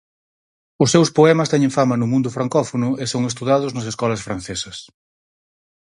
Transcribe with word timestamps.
Os 0.83 0.91
seus 0.93 1.09
poemas 1.17 1.51
teñen 1.53 1.75
fama 1.77 1.95
no 1.99 2.07
mundo 2.13 2.29
francófono 2.37 2.87
e 3.03 3.05
son 3.13 3.23
estudados 3.31 3.71
nas 3.73 3.89
escolas 3.91 4.21
francesas. 4.27 4.77